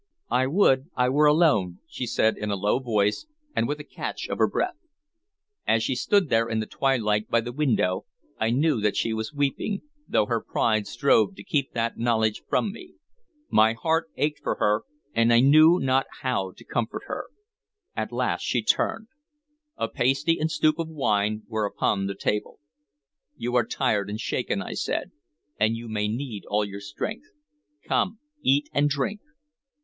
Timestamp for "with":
3.67-3.79